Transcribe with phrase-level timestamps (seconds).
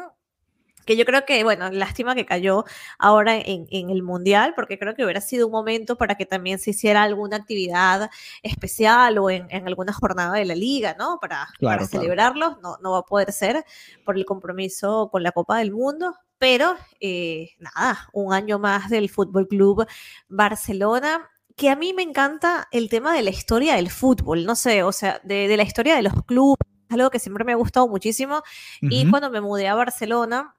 [0.85, 2.63] que yo creo que, bueno, lástima que cayó
[2.99, 6.59] ahora en, en el Mundial, porque creo que hubiera sido un momento para que también
[6.59, 8.11] se hiciera alguna actividad
[8.43, 11.17] especial o en, en alguna jornada de la liga, ¿no?
[11.19, 11.87] Para, Claro, para claro.
[11.87, 12.59] celebrarlo.
[12.61, 13.65] No, no va a poder ser
[14.05, 19.09] por el compromiso con la Copa del Mundo, pero eh, nada, un año más del
[19.09, 19.87] Fútbol Club
[20.27, 24.83] Barcelona que a mí me encanta el tema de la historia del fútbol, no sé,
[24.83, 26.57] o sea, de, de la historia de los clubes,
[26.89, 28.43] algo que siempre me ha gustado muchísimo.
[28.81, 29.11] Y Ujú.
[29.11, 30.55] cuando me mudé a Barcelona,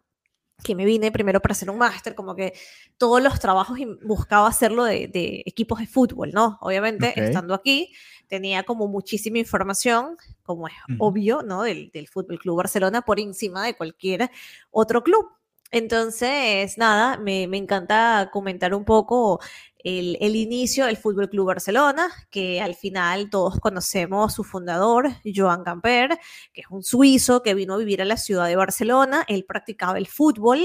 [0.65, 2.55] que me vine primero para hacer un máster, como que
[2.97, 6.59] todos los trabajos y buscaba hacerlo de, de equipos de fútbol, ¿no?
[6.63, 7.93] Obviamente, estando aquí,
[8.27, 11.63] tenía como muchísima información, como es obvio, ¿no?
[11.63, 14.31] Del, del Fútbol Club Barcelona por encima de cualquier
[14.71, 15.29] otro club.
[15.71, 19.41] Entonces, nada, me, me encanta comentar un poco
[19.87, 26.19] el, inicio del Fútbol Club Barcelona, que al final todos conocemos su fundador, Joan Gamper,
[26.53, 29.25] que es un suizo que vino a vivir a la ciudad de Barcelona.
[29.29, 30.59] Él practicaba el fútbol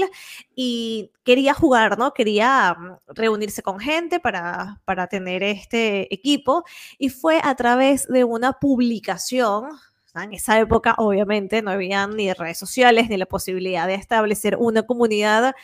[0.56, 2.12] y quería jugar, ¿no?
[2.12, 6.64] Quería mm, reunirse con gente para, para tener este equipo.
[6.98, 9.66] Y fue a través de una publicación.
[10.16, 14.82] En esa época, obviamente, no había ni redes sociales ni la posibilidad de establecer una
[14.82, 15.54] comunidad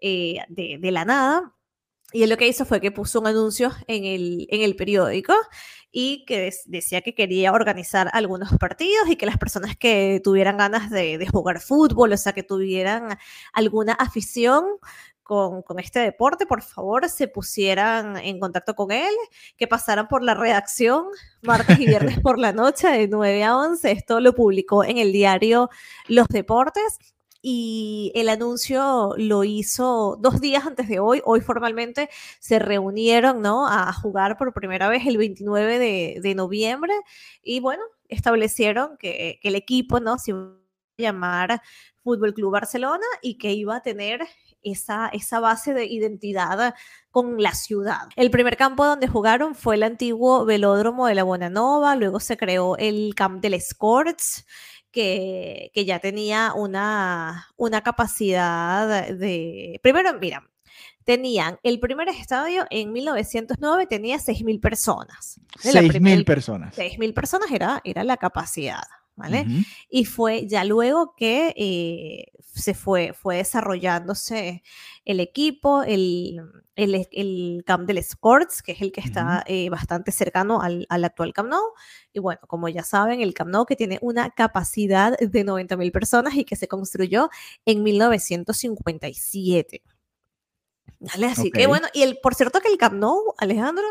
[0.00, 1.57] eh, de la nada.
[2.12, 5.34] Y él lo que hizo fue que puso un anuncio en el, en el periódico
[5.90, 10.90] y que decía que quería organizar algunos partidos y que las personas que tuvieran ganas
[10.90, 13.18] de, de jugar fútbol, o sea, que tuvieran
[13.52, 14.64] alguna afición
[15.22, 19.14] con, con este deporte, por favor, se pusieran en contacto con él,
[19.58, 21.04] que pasaran por la redacción
[21.42, 23.90] martes y viernes por la noche de 9 a 11.
[23.90, 25.68] Esto lo publicó en el diario
[26.06, 26.98] Los Deportes
[27.40, 31.22] y el anuncio lo hizo dos días antes de hoy.
[31.24, 32.10] Hoy formalmente
[32.40, 33.68] se reunieron, ¿no?
[33.68, 35.78] A jugar por primera vez el 29
[36.20, 36.94] de, noviembre
[37.42, 40.18] y bueno, establecieron que, que el equipo, ¿no?
[40.18, 41.62] Se iba a llamar
[42.02, 44.26] Fútbol Club Barcelona y que iba a tener
[44.62, 46.74] esa, esa base de identidad
[47.10, 48.08] con la ciudad.
[48.16, 52.76] El primer campo donde jugaron fue el antiguo velódromo de la Bonanova, luego se creó
[52.76, 54.46] el Camp del Escorts,
[54.90, 59.78] que, que ya tenía una, una capacidad de...
[59.82, 60.48] Primero, mira,
[61.04, 65.40] tenían el primer estadio en 1909, tenía 6.000 personas.
[65.56, 65.72] ¿vale?
[65.72, 66.76] La Seis primer- mil personas.
[66.76, 68.82] 6.000 personas era, era la capacidad,
[69.18, 69.42] ¿vale?
[69.42, 69.64] Ujú.
[69.90, 74.62] Y fue ya luego que eh, se fue, fue desarrollándose
[75.04, 76.40] el equipo, el,
[76.76, 81.04] el, el Camp del Sports, que es el que está eh, bastante cercano al, al
[81.04, 81.62] actual Camp Nou.
[82.12, 86.34] Y bueno, como ya saben, el Camp Nou que tiene una capacidad de 90.000 personas
[86.34, 87.28] y que se construyó
[87.66, 89.82] en 1957.
[91.00, 91.26] ¿Vale?
[91.26, 91.68] Así que Ok.
[91.68, 93.84] bueno, y el, por cierto que el Camp Nou, Alejandro,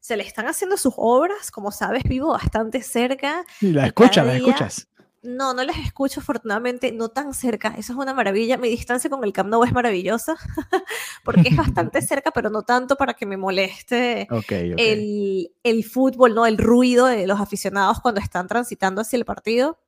[0.00, 4.88] se le están haciendo sus obras, como sabes, vivo bastante cerca la escuchas, la escuchas.
[5.22, 7.74] No, no les escucho afortunadamente, no tan cerca.
[7.78, 8.58] Eso es una maravilla.
[8.58, 10.36] Mi distancia con el Camp Nou es maravillosa,
[11.24, 14.28] porque es bastante cerca, pero no tanto para que me moleste
[14.76, 16.44] El, el, fútbol, ¿no?
[16.44, 19.78] El ruido de los aficionados cuando están transitando hacia el partido.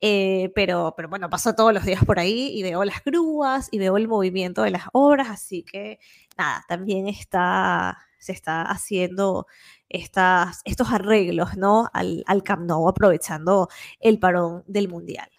[0.00, 3.78] Eh, pero, pero bueno, paso todos los días por ahí y veo las grúas y
[3.78, 5.98] veo el movimiento de las obras, así que
[6.36, 9.46] nada, también está, se está haciendo
[9.88, 11.88] estas, estos arreglos ¿no?
[11.94, 13.68] al, al Camp Nou aprovechando
[14.00, 15.30] el parón del Mundial.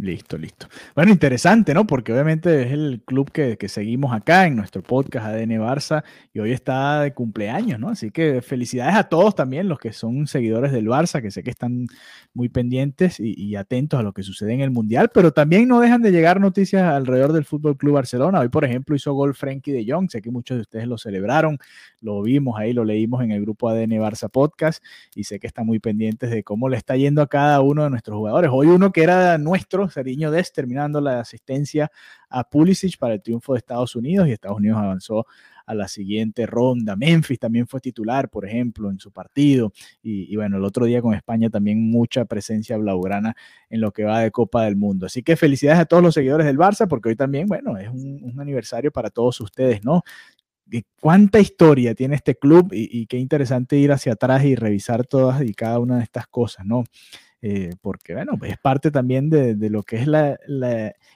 [0.00, 0.68] Listo, listo.
[0.94, 1.84] Bueno, interesante, ¿no?
[1.84, 6.52] Porque obviamente es el club que, seguimos acá en nuestro podcast ADN Barça y hoy
[6.52, 7.88] está de cumpleaños, ¿no?
[7.88, 11.50] Así que felicidades a todos también los que son seguidores del Barça, que sé que
[11.50, 11.88] están
[12.32, 16.00] muy pendientes y, atentos a lo que sucede en el Mundial, pero también no dejan
[16.00, 18.38] de llegar noticias alrededor del Fútbol Club Barcelona.
[18.38, 21.58] Hoy, por ejemplo, hizo gol Frankie de Jong, sé que muchos de ustedes lo celebraron,
[22.00, 24.80] lo vimos ahí, lo leímos en el grupo ADN Barça Podcast
[25.16, 27.90] y sé que están muy pendientes de cómo le está yendo a cada uno de
[27.90, 28.48] nuestros jugadores.
[28.54, 31.90] Hoy uno que era nuestro, Seriño Des terminando la asistencia
[32.28, 35.26] a Pulisic para el triunfo de Estados Unidos y Estados Unidos avanzó
[35.66, 36.96] a la siguiente ronda.
[36.96, 39.72] Memphis también fue titular, por ejemplo, en su partido.
[40.02, 43.36] Y, bueno, el otro día con España también mucha presencia blaugrana
[43.68, 45.06] en lo que va de Copa del Mundo.
[45.06, 48.20] Así que felicidades a todos los seguidores del Barça, porque hoy también, bueno, es un,
[48.22, 50.02] un aniversario para todos ustedes, ¿no?
[51.00, 55.54] cuánta historia tiene este club y, qué interesante ir hacia atrás y revisar todas y
[55.54, 56.84] cada una de estas cosas, ¿no?
[57.40, 60.38] Eh, porque, bueno, es parte también de, lo que es la,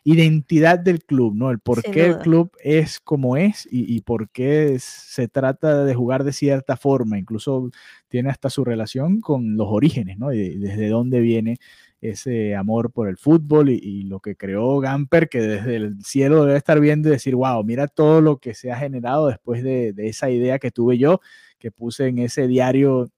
[0.04, 1.50] identidad del club, ¿no?
[1.50, 6.22] El por qué el club es como es y, por qué se trata de jugar
[6.22, 7.18] de cierta forma.
[7.18, 7.70] Incluso
[8.08, 10.32] tiene hasta su relación con los orígenes, ¿no?
[10.32, 11.58] Y desde dónde viene
[12.00, 16.58] ese amor por el fútbol y, lo que creó Gamper, que desde el cielo debe
[16.58, 20.08] estar viendo y decir, wow, mira todo lo que se ha generado después de, de
[20.08, 21.20] esa idea que tuve yo,
[21.58, 23.10] que puse en ese diario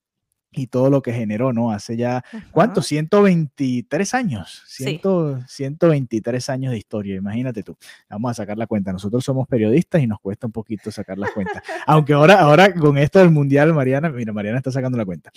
[0.55, 1.71] y todo lo que generó, ¿no?
[1.71, 2.83] Hace ya, ¿cuánto?
[2.83, 7.77] 123 años, 123 años de historia, imagínate tú.
[8.09, 11.31] Vamos a sacar la cuenta, nosotros somos periodistas y nos cuesta un poquito sacar las
[11.33, 11.62] cuentas.
[11.87, 15.31] Aunque ahora, ahora con esto del Mundial, Mariana, mira, Mariana está sacando la cuenta.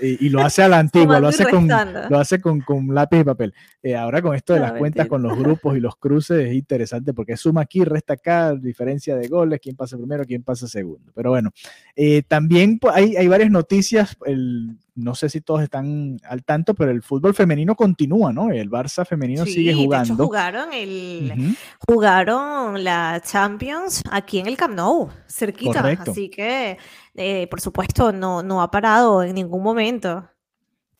[0.00, 3.24] Y, lo hace a la antigua, lo hace, con, lo hace con, con lápiz y
[3.24, 3.54] papel.
[3.82, 7.12] Eh, ahora con esto de las cuentas, con los grupos y los cruces, es interesante
[7.12, 11.12] porque suma aquí, resta acá, diferencia de goles, quién pasa primero, quién pasa segundo.
[11.14, 11.50] Pero bueno,
[11.96, 14.61] eh, también hay, hay varias noticias, el
[14.94, 18.50] no sé si todos están al tanto, pero el fútbol femenino continúa, ¿no?
[18.50, 20.16] El Barça femenino sigue jugando.
[20.16, 21.56] De jugaron, el,
[21.88, 25.96] jugaron la Champions aquí en el Camp Nou, cerquita.
[25.98, 26.76] Así que,
[27.14, 30.28] eh, por supuesto, no, no ha parado en ningún momento.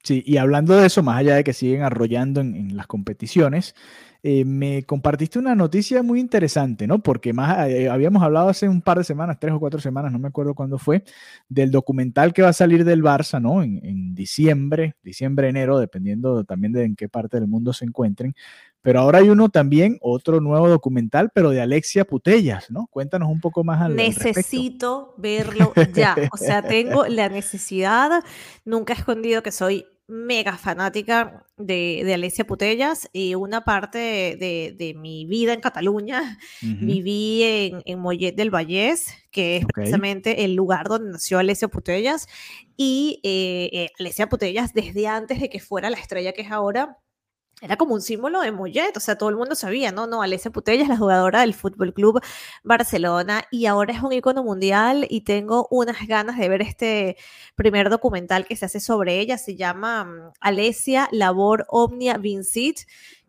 [0.02, 3.74] Sí, y hablando de eso, más allá de que siguen arrollando en las competiciones,
[4.24, 7.00] eh, me compartiste una noticia muy interesante, ¿no?
[7.00, 10.20] Porque más eh, habíamos hablado hace un par de semanas, tres o cuatro semanas, no
[10.20, 11.02] me acuerdo cuándo fue,
[11.48, 13.64] del documental que va a salir del Barça, ¿no?
[13.64, 18.36] En, diciembre, diciembre, enero, dependiendo también de en qué parte del mundo se encuentren.
[18.80, 22.86] Pero ahora hay uno también, otro nuevo documental, pero de Alexia Putellas, ¿no?
[22.92, 26.16] Cuéntanos un poco más al Necesito verlo ya.
[26.32, 28.22] O sea, tengo la necesidad,
[28.64, 33.98] nunca he escondido que soy mega fanática de, de Alicia Putellas y una parte
[34.38, 36.38] de, mi vida en Cataluña.
[36.62, 42.26] Viví en, en, Mollet del Vallés, que es precisamente el lugar donde nació Alicia Putellas.
[42.76, 46.98] Y eh, eh, Alicia Putellas desde antes de que fuera la estrella que es ahora
[47.62, 50.08] era como un símbolo de Mollet, o sea, todo el mundo sabía, ¿no?
[50.08, 52.20] No, Alessia Putella es la jugadora del Fútbol Club
[52.64, 57.16] Barcelona y ahora es un icono mundial y tengo unas ganas de ver este
[57.54, 62.80] primer documental que se hace sobre ella, se llama mm, Alesia Labor Omnia Vincit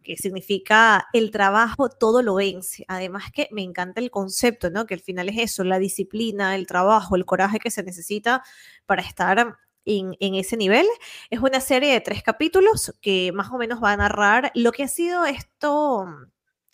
[0.04, 2.86] que significa el trabajo todo lo vence.
[2.88, 4.86] Además que me encanta el concepto, ¿no?
[4.86, 8.44] Que al final es eso, la disciplina, el trabajo, el coraje que se necesita
[8.86, 10.86] para estar en, ese nivel.
[11.30, 14.84] Es una serie de tres capítulos que más o menos va a narrar lo que
[14.84, 16.08] ha sido esto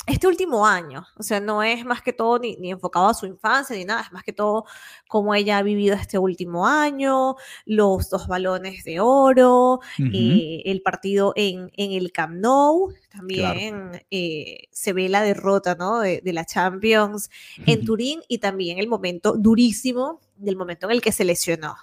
[0.10, 3.75] este último año, o sea, no es más que todo ni, enfocado a su infancia
[3.75, 4.66] ni nada, es más que todo
[5.08, 7.36] cómo ella ha vivido este último año,
[7.66, 14.68] los dos balones de oro, eh, el partido en, en, el Camp Nou, también eh,
[14.72, 16.00] se ve la derrota ¿no?
[16.00, 17.30] de, de la Champions
[17.68, 21.75] en Turín y también el momento durísimo del momento en el que se lesionó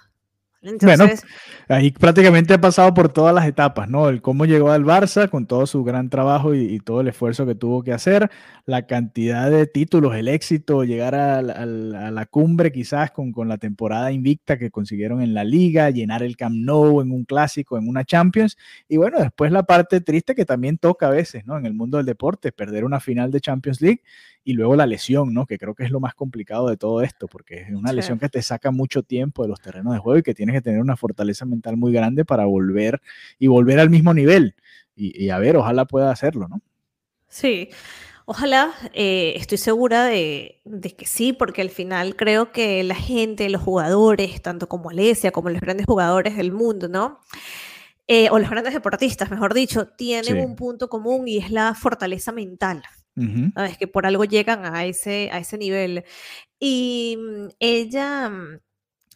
[0.81, 1.05] bueno,
[1.67, 4.09] ahí prácticamente ha pasado por todas las etapas, ¿no?
[4.09, 7.55] El cómo llegó al Barça con todo su gran trabajo y, todo el esfuerzo que
[7.55, 8.29] tuvo que hacer,
[8.65, 14.11] la cantidad de títulos, el éxito, llegar a, la cumbre quizás con, con, la temporada
[14.11, 18.05] invicta que consiguieron en la liga, llenar el Camp Nou en un clásico, en una
[18.05, 18.57] Champions,
[18.87, 21.57] y bueno, después la parte triste que también toca a veces, ¿no?
[21.57, 24.01] En el mundo del deporte, perder una final de Champions League
[24.47, 25.45] y luego la lesión, ¿no?
[25.45, 28.29] Que creo que es lo más complicado de todo esto, porque es una lesión que
[28.29, 30.97] te saca mucho tiempo de los terrenos de juego y que tienes que tener una
[30.97, 33.01] fortaleza mental muy grande para volver
[33.39, 34.55] y volver al mismo nivel.
[34.95, 36.61] y, a ver, ojalá pueda hacerlo, ¿no?
[37.29, 37.69] Sí,
[38.25, 40.61] ojalá, eh, estoy segura de,
[40.97, 45.49] que sí, porque al final creo que la gente, los jugadores, tanto como Alesia, como
[45.49, 47.19] los grandes jugadores del mundo, ¿no?
[48.07, 52.31] Eh, o los grandes deportistas, mejor dicho, tienen un punto común y es la fortaleza
[52.31, 52.83] mental.
[53.15, 56.03] Es Que por algo llegan a ese, a ese nivel.
[56.59, 58.59] Y mm, ella, mm,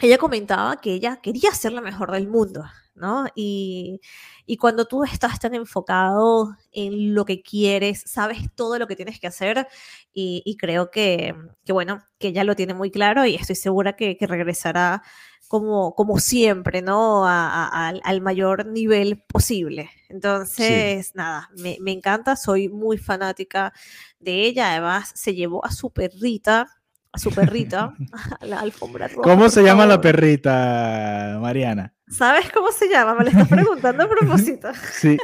[0.02, 2.64] ella comentaba que ella quería ser la mejor del mundo,
[2.96, 3.28] ¿no?
[3.36, 4.02] Y,
[4.46, 9.20] y cuando tú estás tan enfocado en lo que quieres, sabes todo lo que tienes
[9.20, 9.68] que hacer
[10.14, 13.96] y, y creo que, que, bueno, que ella lo tiene muy claro y estoy segura
[13.96, 15.04] que, que regresará
[15.52, 17.26] como, como siempre, ¿no?
[17.28, 19.90] al mayor nivel posible.
[20.08, 23.74] Entonces, nada, me, me, encanta, soy muy fanática
[24.18, 24.72] de ella.
[24.72, 26.81] Además, se llevó a su perrita,
[27.14, 27.94] a su perrita,
[28.40, 29.22] a la alfombra roja.
[29.22, 31.94] ¿Cómo se llama la perrita, Mariana?
[32.08, 33.16] ¿Sabes cómo se llama?
[33.16, 34.70] Me lo estás preguntando a propósito.
[34.92, 35.18] Sí.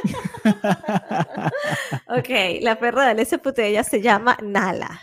[2.08, 5.00] ok, la perra de Alesia Putella se llama Nala.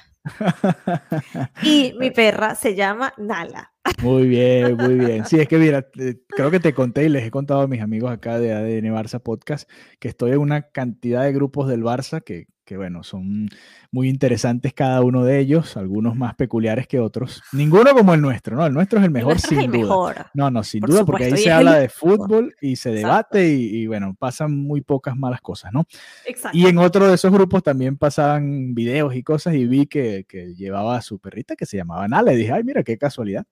[1.61, 3.71] y mi perra se llama Nala.
[4.01, 5.25] Muy bien, muy bien.
[5.25, 5.87] Sí, es que mira,
[6.27, 9.21] creo que te conté y les he contado a mis amigos acá de ADN Barça
[9.21, 13.47] Podcast que estoy en una cantidad de grupos del Barça que, que bueno, son
[13.91, 17.43] muy interesantes cada uno de ellos, algunos más peculiares que otros.
[17.53, 18.65] Ninguno como el nuestro, ¿no?
[18.65, 19.77] El nuestro es el mejor sin el duda.
[19.77, 20.25] Mejor.
[20.33, 24.15] No, no, sin duda, porque ahí se habla de fútbol y se debate y, bueno,
[24.17, 25.85] pasan muy pocas malas cosas, ¿no?
[26.25, 26.57] Exacto.
[26.57, 30.55] Y en otro de esos grupos también pasaban videos y cosas y vi que, que
[30.55, 33.45] llevaba a su perrita que se llamaba Nala y dije, ay, mira, qué casualidad,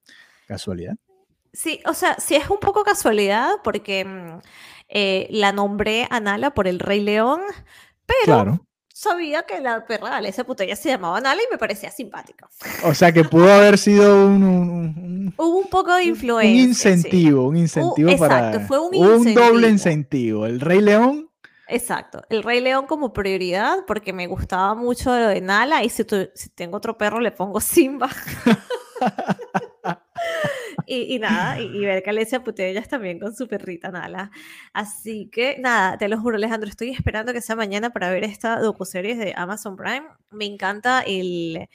[0.48, 0.96] casualidad.
[1.54, 4.40] Sí, o sea, sí es un poco casualidad porque mm,
[4.90, 7.42] eh, la nombré a Nala por el Rey León,
[8.08, 8.68] pero claro
[9.04, 12.50] sabía que la perra de esa putella se llamaba Nala y me parecía simpática.
[12.84, 15.34] O sea que pudo haber sido un...
[15.38, 16.64] Hubo un poco de influencia.
[16.64, 18.48] Un incentivo, un incentivo para...
[18.48, 20.46] Exacto, fue un, un doble incentivo.
[20.46, 21.30] El Rey León...
[21.68, 26.06] Exacto, el Rey León como prioridad porque me gustaba mucho lo de Nala y si,
[26.36, 28.10] si tengo otro perro le pongo Simba.
[30.86, 34.32] y, nada, y, ver que Alesia Putellas también con su perrita Nala.
[34.74, 38.60] Así que nada, te lo juro, Alejandro, estoy esperando que sea mañana para ver esta
[38.60, 40.06] docuserie de Amazon Prime.
[40.32, 41.68] Me encanta el,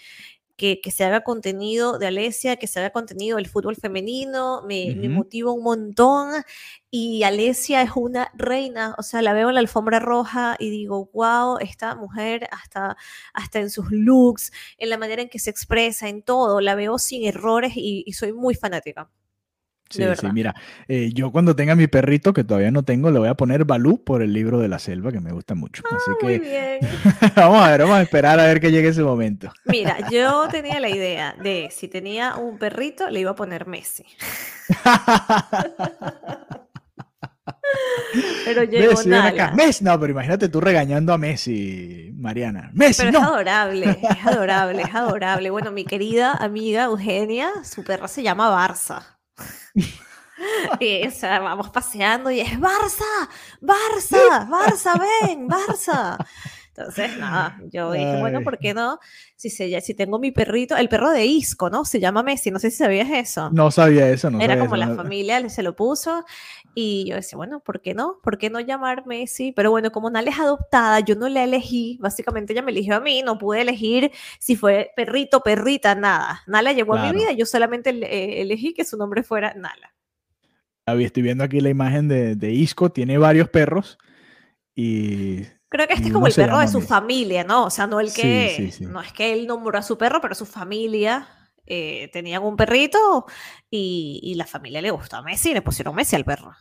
[0.58, 5.52] que, se haga contenido de Alesia, que se haga contenido del fútbol femenino, me, motiva
[5.52, 6.42] un montón.
[6.90, 11.10] Y Alesia es una reina, o sea, la veo en la alfombra roja y digo,
[11.14, 12.96] wow, esta mujer hasta,
[13.32, 16.98] hasta en sus looks, en la manera en que se expresa, en todo, la veo
[16.98, 19.10] sin errores y soy muy fanática.
[19.90, 20.54] Sí, sí, mira,
[20.86, 24.04] eh, yo cuando tenga mi perrito, que todavía no tengo, le voy a poner Balú
[24.04, 25.82] por el libro de la selva, que me gusta mucho.
[25.90, 26.80] Ah, Así que muy bien.
[27.36, 29.50] vamos a ver, vamos a esperar a ver que llegue ese momento.
[29.64, 34.04] Mira, yo tenía la idea de si tenía un perrito, le iba a poner Messi.
[38.44, 39.08] pero llegó Messi,
[39.54, 42.68] Messi, no, pero imagínate tú regañando a Messi, Mariana.
[42.74, 45.48] Messi, pero es adorable, es adorable, es adorable.
[45.48, 49.17] Bueno, mi querida amiga Eugenia, su perra se llama Barça.
[50.80, 53.28] Y, o sea, vamos paseando y es Barça,
[53.60, 56.16] Barça, Barça, ven, Barça.
[56.78, 59.00] Entonces, nada, yo dije, bueno, ¿por qué no?
[59.34, 61.84] Si, se, si tengo mi perrito, el perro de Isco, ¿no?
[61.84, 63.50] Se llama Messi, no sé si sabías eso.
[63.50, 66.24] No sabía eso, no Era como la familia se lo puso
[66.74, 68.20] y yo decía, bueno, ¿por qué no?
[68.22, 69.50] ¿Por qué no llamar Messi?
[69.50, 73.00] Pero bueno, como Nala es adoptada, yo no la elegí, básicamente ella me eligió a
[73.00, 76.42] mí, no pude elegir si fue perrito, perrita, nada.
[76.46, 79.94] Nala llegó a mi vida, yo solamente eh, elegí que su nombre fuera Nala.
[80.86, 83.98] Estoy viendo aquí la imagen de, de Isco, tiene varios perros
[84.76, 87.66] y Creo que este es como el perro de su familia, ¿no?
[87.66, 88.72] O sea, no el que.
[88.80, 91.28] No es que él nombró a su perro, pero su familia
[91.66, 93.26] eh, tenían un perrito
[93.70, 96.54] y, la familia le gustó a Messi y le pusieron Messi al perro.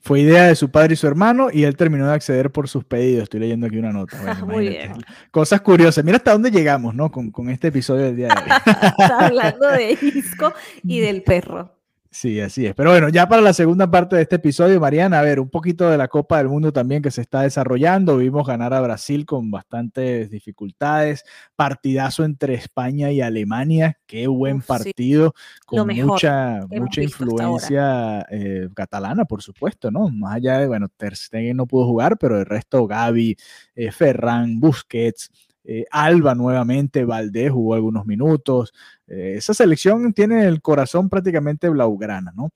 [0.00, 2.84] Fue idea de su padre y su hermano y él terminó de acceder por sus
[2.84, 3.24] pedidos.
[3.24, 4.16] Estoy leyendo aquí una nota.
[4.46, 4.94] Muy bien.
[5.30, 6.04] Cosas curiosas.
[6.04, 7.10] Mira hasta dónde llegamos, ¿no?
[7.12, 8.50] Con, con este episodio del día de hoy.
[8.98, 11.77] Está hablando de Isco y del perro.
[12.20, 12.74] Sí, así es.
[12.74, 15.88] Pero bueno, ya para la segunda parte de este episodio, Mariana, a ver, un poquito
[15.88, 18.16] de la Copa del Mundo también que se está desarrollando.
[18.16, 21.22] Vimos ganar a Brasil con bastantes dificultades.
[21.54, 24.00] Partidazo entre España y Alemania.
[24.04, 25.32] Qué buen partido,
[25.64, 30.08] con mucha, mucha influencia eh, catalana, por supuesto, ¿no?
[30.08, 33.36] Más allá de, bueno, Ter Stegen no pudo jugar, pero el resto, Gaby,
[33.76, 35.30] eh, Ferran, Busquets,
[35.70, 38.72] eh, Alba nuevamente, Valdés jugó algunos minutos.
[39.06, 42.52] Eh, esa selección tiene el corazón prácticamente blaugrana, ¿no?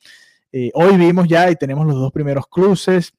[0.51, 3.13] Eh, hoy vimos ya y tenemos los dos primeros cruces.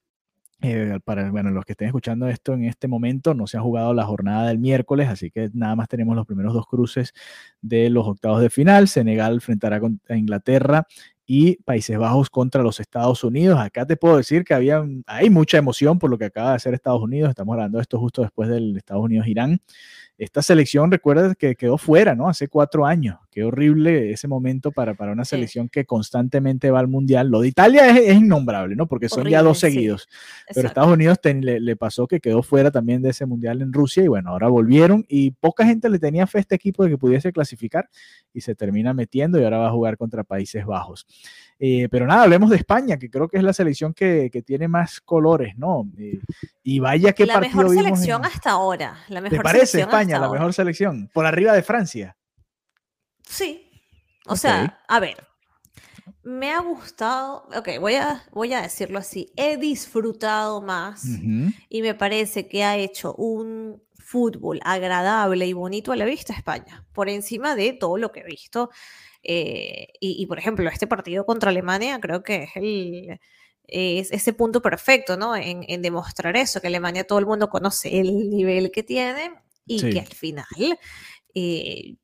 [1.06, 4.06] para bueno, los que estén escuchando esto en este momento, no se ha jugado la
[4.06, 7.14] jornada del miércoles, así que nada más tenemos los primeros dos cruces
[7.62, 8.88] de los octavos de final.
[8.88, 10.88] Senegal enfrentará a Inglaterra
[11.26, 13.60] y Países Bajos contra los Estados Unidos.
[13.60, 16.74] Acá te puedo decir que había, hay mucha emoción por lo que acaba de hacer
[16.74, 17.30] Estados Unidos.
[17.30, 19.60] Estamos hablando de esto justo después del Estados Unidos-Irán
[20.18, 22.28] esta selección, recuerda que quedó fuera, ¿no?
[22.28, 23.18] Hace cuatro años.
[23.34, 27.30] Qué horrible ese momento para, para una selección que constantemente va al Mundial.
[27.30, 28.86] Lo de Italia es, innombrable, ¿no?
[28.86, 30.08] Porque son ya dos seguidos.
[30.54, 34.08] Pero Estados Unidos le, pasó que quedó fuera también de ese Mundial en Rusia y
[34.08, 37.34] bueno, ahora volvieron y poca gente le tenía fe a este equipo de que pudiese
[37.34, 37.90] clasificar
[38.32, 41.08] y se termina metiendo y ahora va a jugar contra Países Bajos.
[41.58, 45.02] Eh, pero nada, hablemos de España, que creo que es la selección que, tiene más
[45.02, 45.90] colores, ¿no?
[45.98, 46.20] Eh,
[46.62, 48.96] y vaya que La mejor selección hasta ahora.
[49.10, 51.10] La mejor ¿Te parece España la mejor selección?
[51.12, 52.16] Por arriba de Francia.
[53.28, 53.70] Sí.
[54.26, 55.28] O sea, a ver,
[56.24, 61.04] me ha gustado, ok, voy a, voy a decirlo así, he disfrutado más
[61.70, 66.86] y me parece que ha hecho un fútbol agradable y bonito a la vista España,
[66.94, 68.70] por encima de todo lo que he visto
[69.24, 73.20] eh, y, por ejemplo, este partido contra Alemania creo que es el
[73.66, 75.36] es ese punto perfecto, ¿no?
[75.36, 79.32] En, demostrar eso, que Alemania todo el mundo conoce el nivel que tiene
[79.66, 80.78] y que al final,
[81.34, 81.96] eh,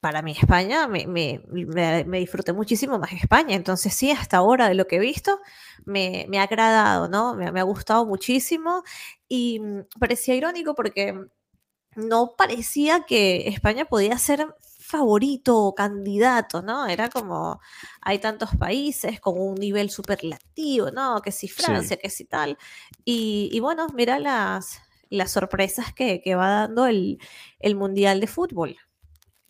[0.00, 3.54] para mí España, me, me, me, disfruté muchísimo más España.
[3.54, 5.40] Entonces sí, hasta ahora de lo que he visto,
[5.84, 7.34] me, ha agradado, ¿no?
[7.34, 8.82] Me, ha gustado muchísimo
[9.28, 11.14] y mm, parecía irónico porque
[11.96, 14.54] no parecía que España podía ser
[14.90, 16.86] favorito o candidato, ¿no?
[16.86, 17.60] Era como,
[18.00, 21.20] hay tantos países con un nivel superlativo, ¿no?
[21.22, 22.58] Que si Francia, que si tal.
[23.04, 24.80] Y, bueno, mira las,
[25.10, 27.18] las sorpresas que, que va dando el,
[27.60, 28.78] el Mundial de Fútbol.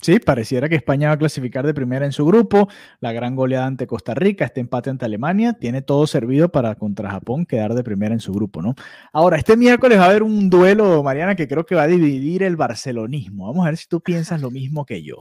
[0.00, 2.68] Sí, pareciera que España va a clasificar de primera en su grupo,
[3.00, 7.10] la gran goleada ante Costa Rica, este empate ante Alemania, tiene todo servido para contra
[7.10, 8.74] Japón quedar de primera en su grupo, ¿no?
[9.12, 12.42] Ahora, este miércoles va a haber un duelo, Mariana, que creo que va a dividir
[12.42, 13.48] el barcelonismo.
[13.48, 15.18] Vamos a ver si tú piensas lo mismo que yo,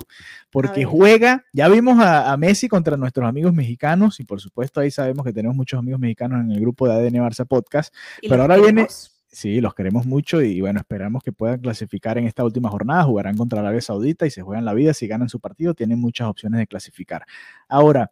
[0.50, 5.26] porque juega, ya vimos a, Messi contra nuestros amigos mexicanos y por supuesto ahí sabemos
[5.26, 8.88] que tenemos muchos amigos mexicanos en el grupo de ADN Barça Podcast, pero ahora viene
[9.32, 13.04] Sí, los queremos mucho y bueno, esperamos que puedan clasificar en esta última jornada.
[13.04, 14.94] Jugarán contra Arabia Saudita y se juegan la vida.
[14.94, 17.26] Si ganan su partido, tienen muchas opciones de clasificar.
[17.68, 18.12] Ahora,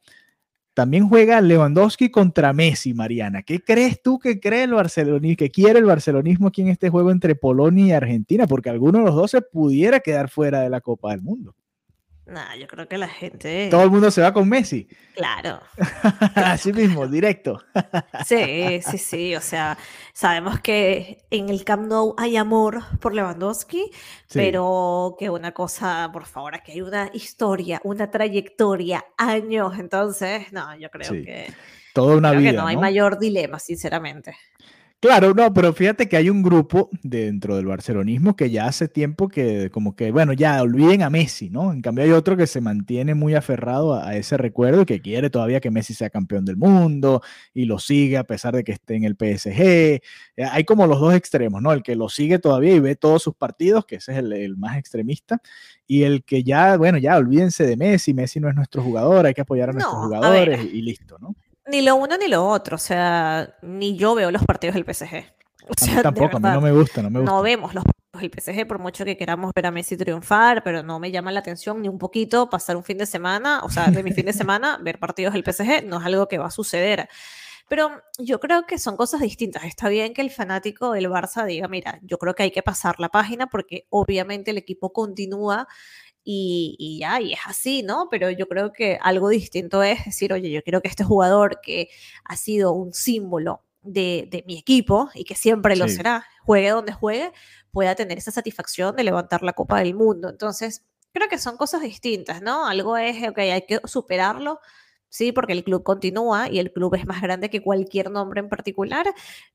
[0.75, 3.41] también juega Lewandowski contra Messi, Mariana.
[3.41, 7.09] ¿Qué crees tú que cree el barcelonismo, que quiere el barcelonismo aquí en este juego
[7.09, 8.45] entre Polonia y Argentina?
[8.45, 11.55] Porque alguno de los dos se pudiera quedar fuera de la Copa del Mundo.
[12.27, 13.69] Nah, yo creo que la gente.
[13.71, 14.87] Todo el mundo se va con Messi.
[15.15, 15.61] Claro.
[16.35, 17.63] Así mismo, directo.
[18.25, 19.35] sí, sí, sí.
[19.35, 19.77] O sea,
[20.13, 23.91] sabemos que en el Camp Nou hay amor por Lewandowski,
[24.33, 29.79] pero que una cosa, por favor, aquí hay una historia, una trayectoria, años.
[29.79, 31.53] Entonces, no, yo creo que.
[31.93, 32.51] Toda una vida.
[32.51, 34.35] Que no hay mayor dilema, sinceramente.
[34.99, 39.27] Claro, no, pero fíjate que hay un grupo dentro del barcelonismo que ya hace tiempo
[39.27, 41.71] que como que, bueno, ya olviden a Messi, ¿no?
[41.71, 45.29] En cambio hay otro que se mantiene muy aferrado a, ese recuerdo y que quiere
[45.29, 47.21] todavía que Messi sea campeón del mundo
[47.53, 49.61] y lo sigue a pesar de que esté en el PSG.
[49.61, 50.01] Eh,
[50.51, 51.73] hay como los dos extremos, ¿no?
[51.73, 54.77] El que lo sigue todavía y ve todos sus partidos, que ese es el, más
[54.77, 55.39] extremista,
[55.85, 59.35] y el que ya, bueno, ya olvídense de Messi, Messi no es nuestro jugador, hay
[59.35, 61.35] que apoyar a nuestros jugadores y listo, ¿no?
[61.67, 65.25] Ni lo uno ni lo otro, o sea, ni yo veo los partidos del PSG.
[65.69, 67.35] O sea, tampoco, a mí no me gusta, no me gusta.
[67.35, 70.81] No vemos los partidos del PSG por mucho que queramos ver a Messi triunfar, pero
[70.81, 73.87] no me llama la atención ni un poquito pasar un fin de semana, o sea,
[73.87, 76.51] de mi fin de semana, ver partidos del PSG, no es algo que va a
[76.51, 77.09] suceder.
[77.67, 79.65] Pero yo creo que son cosas distintas.
[79.65, 82.97] Está bien que el fanático del Barça diga, mira, yo creo que hay que pasar
[82.99, 85.67] la página porque obviamente el equipo continúa
[86.29, 88.09] y, ya, y es así, ¿no?
[88.11, 91.89] Pero yo creo que algo distinto es decir, oye, yo quiero que este jugador que
[92.25, 97.31] ha sido un símbolo de, mi equipo y que siempre lo será, juegue donde juegue,
[97.71, 100.27] pueda tener esa satisfacción de levantar la Copa del Mundo.
[100.29, 102.67] Entonces, creo que son cosas distintas, ¿no?
[102.67, 104.59] Algo es, ok, hay que superarlo
[105.09, 108.49] sí, porque el club continúa y el club es más grande que cualquier nombre en
[108.49, 109.05] particular,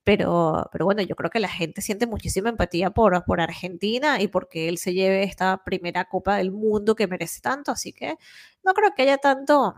[0.04, 4.28] pero, pero bueno, yo creo que la gente siente muchísima empatía por, por Argentina y
[4.28, 8.16] porque él se lleve esta primera Copa del Mundo que merece tanto, así que
[8.64, 9.74] no creo que haya tanto...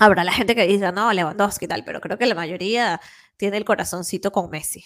[0.00, 3.00] Habrá la gente que diga, no, Lewandowski y tal, pero creo que la mayoría
[3.36, 4.84] tiene el corazoncito con Messi.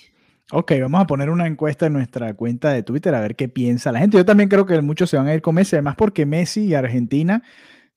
[0.50, 3.92] Ok, vamos a poner una encuesta en nuestra cuenta de Twitter a ver qué piensa
[3.92, 4.16] la gente.
[4.16, 6.74] Yo también creo que muchos se van a ir con Messi, además porque Messi y
[6.74, 7.42] Argentina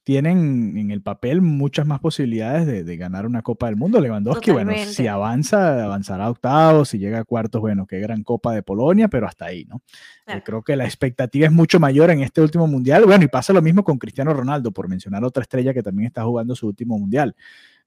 [0.05, 3.99] tienen en el papel muchas más posibilidades de, ganar una Copa del Mundo.
[3.99, 8.53] Lewandowski, bueno, si avanza, avanzará a octavos, si llega a cuartos, bueno, qué gran Copa
[8.53, 9.81] de Polonia, pero hasta ahí, ¿no?
[10.27, 13.03] Eh, creo que la expectativa es mucho mayor en este último Mundial.
[13.05, 16.23] Bueno, y pasa lo mismo con Cristiano Ronaldo, por mencionar otra estrella que también está
[16.23, 17.35] jugando su último Mundial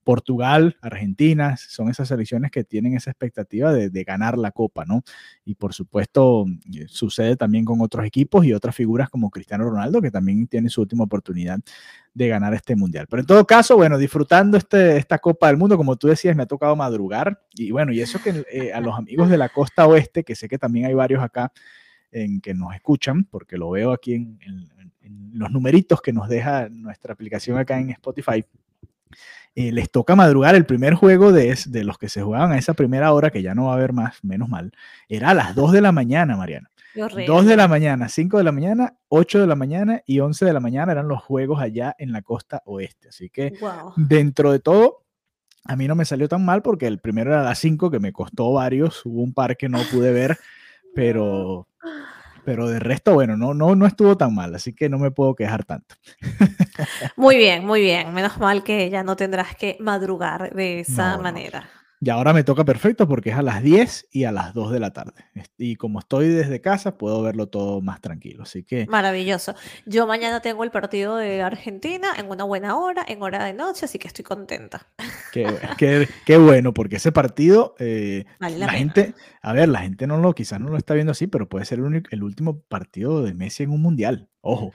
[0.09, 5.03] Portugal, Argentina, son esas selecciones que tienen esa expectativa de, ganar la Copa, ¿no?
[5.45, 10.01] Y por supuesto, eh, sucede también con otros equipos y otras figuras como Cristiano Ronaldo,
[10.01, 11.59] que también tiene su última oportunidad
[12.15, 13.07] de ganar este mundial.
[13.11, 16.45] Pero en todo caso, bueno, disfrutando este, esta Copa del Mundo, como tú decías, me
[16.45, 17.43] ha tocado madrugar.
[17.53, 20.49] Y bueno, y eso que eh, a los amigos de la costa oeste, que sé
[20.49, 21.53] que también hay varios acá
[22.13, 24.39] en que nos escuchan, porque lo veo aquí en,
[25.03, 28.43] en los numeritos que nos deja nuestra aplicación acá en Spotify
[29.55, 32.75] eh, les toca madrugar el primer juego de, de, los que se jugaban a esa
[32.75, 34.73] primera hora, que ya no va a haber más, menos mal,
[35.09, 36.71] era a las 2 de la mañana, Mariana.
[36.95, 40.53] 2 de la mañana, 5 de la mañana, 8 de la mañana y 11 de
[40.53, 43.09] la mañana eran los juegos allá en la costa oeste.
[43.09, 43.93] Así que wow.
[43.97, 45.05] dentro de todo,
[45.65, 48.01] a mí no me salió tan mal porque el primero era a las 5, que
[48.01, 50.39] me costó varios, hubo un par que no pude ver,
[50.95, 51.69] pero
[52.45, 55.35] pero de resto, bueno, no, no, no estuvo tan mal, así que no me puedo
[55.35, 55.97] quejar tanto.
[57.17, 58.13] Muy bien, muy bien.
[58.15, 61.69] Menos mal que ya no tendrás que madrugar de esa No, manera.
[62.01, 64.79] Y ahora me toca perfecto porque es a las 10 y a las 2 de
[64.79, 65.25] la tarde.
[65.57, 68.45] Y como estoy desde casa, puedo verlo todo más tranquilo.
[68.45, 69.57] Así que Maravilloso.
[69.85, 73.87] Yo mañana tengo el partido de Argentina en una buena hora, en hora de noche,
[73.87, 74.87] así que estoy contenta.
[75.33, 75.45] qué,
[75.77, 80.19] qué- qué bueno, porque ese partido, eh, Vale la, gente, a ver, la gente no
[80.19, 83.25] lo, quizás no lo está viendo así, pero puede ser el, único- el último partido
[83.25, 84.29] de Messi en un mundial.
[84.51, 84.73] Ojo.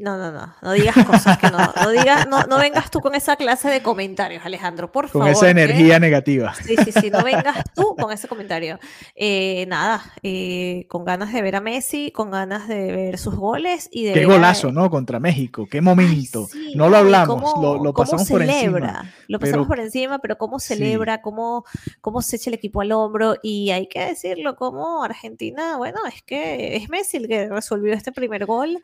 [0.00, 3.14] No, no, no, no digas cosas que no, no digas, no, no vengas tú con
[3.14, 5.28] esa clase de comentarios, Alejandro, por Con favor.
[5.28, 5.50] esa ¿eh?
[5.50, 6.52] energía negativa.
[6.54, 8.78] Sí, sí, sí, no vengas tú con ese comentario.
[9.14, 13.88] Eh, nada, eh, con ganas de ver a Messi, con ganas de ver sus goles
[13.92, 14.90] y de Qué ver a- golazo, ¿no?
[14.90, 15.66] Contra México.
[15.70, 16.46] Qué Ay, momento.
[16.50, 18.58] sí, no lo hablamos, cómo- lo, lo pasamos por encima.
[18.60, 20.68] celebra, Lo pasamos pero- por encima, pero cómo Sí.
[20.74, 21.64] celebra, cómo,
[22.00, 23.36] cómo se echa el equipo al hombro.
[23.44, 28.10] Y hay que decirlo, cómo Argentina, bueno, es que es Messi el que resolvió este
[28.10, 28.80] primer gol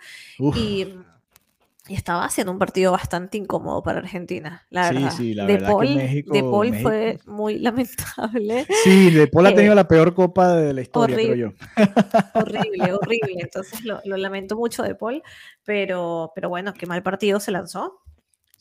[0.56, 0.86] y,
[1.88, 5.10] y estaba haciendo un partido bastante incómodo para Argentina, la Sí, verdad.
[5.16, 8.66] sí, la de verdad que Paul, México- de Paul México- fue muy lamentable.
[8.84, 11.52] Sí, De Paul ha eh, tenido la peor copa de la historia, creo horrible.
[11.58, 12.40] yo.
[12.40, 13.36] Horrible, horrible.
[13.40, 15.22] Entonces lo, lo lamento mucho de Paul,
[15.64, 18.00] pero, pero bueno, qué mal partido se lanzó.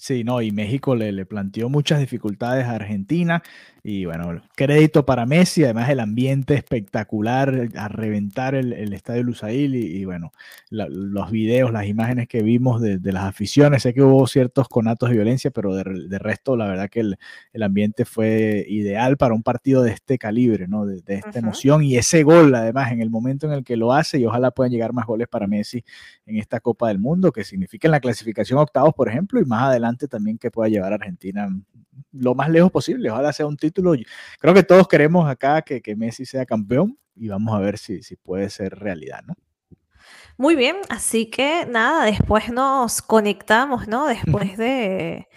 [0.02, 3.44] Sí, no, y México le, le planteó muchas dificultades a Argentina.
[3.82, 9.74] Y bueno, crédito para Messi, además el ambiente espectacular, a reventar el, el estadio Lusail
[9.74, 10.34] y, y bueno,
[10.70, 14.68] la- los videos, las imágenes que vimos de, de las aficiones, sé que hubo ciertos
[14.68, 17.18] conatos de violencia, pero de, de resto la verdad que el,
[17.54, 20.86] el ambiente fue ideal para un partido de este calibre, ¿no?
[20.86, 23.94] De, de esta emoción y ese gol además en el momento en el que lo
[23.94, 25.84] hace y ojalá puedan llegar más goles para Messi
[26.26, 29.64] en esta Copa del Mundo, que significa en la clasificación octavos, por ejemplo, y más
[29.64, 31.48] adelante también que pueda llevar a Argentina
[32.12, 33.10] lo más lejos posible.
[33.12, 33.69] Ojalá sea un título.
[34.40, 38.04] Creo que todos queremos acá que, que Messi sea campeón y vamos a ver si,
[38.04, 39.36] si puede ser realidad, ¿no?
[40.38, 44.08] Muy bien, así que nada, después nos conectamos, ¿no?
[44.08, 45.28] Después de...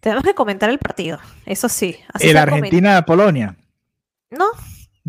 [0.00, 1.96] Tenemos que comentar el partido, eso sí.
[2.12, 3.56] así El Argentina-Polonia.
[4.30, 4.46] No,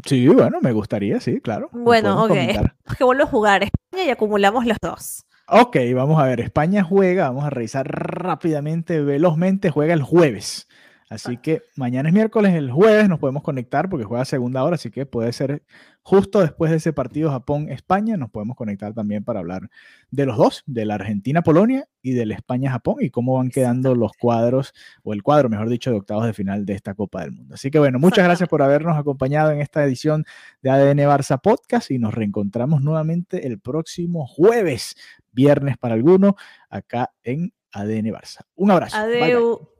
[0.05, 1.69] Sí, bueno, me gustaría, sí, claro.
[1.71, 2.29] Bueno, ok.
[2.29, 2.75] comentar.
[2.97, 5.25] que vuelvo a jugar España y acumulamos los dos.
[5.47, 6.39] Ok, vamos a ver.
[6.39, 10.67] España juega, vamos a revisar rápidamente, velozmente, juega el jueves.
[11.13, 14.89] Así que mañana es miércoles, el jueves nos podemos conectar porque juega segunda hora, así
[14.89, 15.63] que puede ser
[16.01, 19.69] justo después de ese partido Japón-España, nos podemos conectar también para hablar
[20.09, 24.73] de los dos, de la Argentina-Polonia y del España-Japón y cómo van quedando los cuadros,
[25.03, 27.53] o el cuadro, mejor dicho, de octavos de final de esta Copa del Mundo.
[27.53, 30.25] Así que bueno, muchas gracias por habernos acompañado en esta edición
[30.61, 34.95] de ADN Barça Podcast y nos reencontramos nuevamente el próximo jueves,
[35.31, 36.33] viernes para algunos,
[36.69, 38.41] acá en ADN Barça.
[38.55, 38.97] Un abrazo.
[38.97, 39.23] Bye, bye.
[39.23, 39.72] Adeu.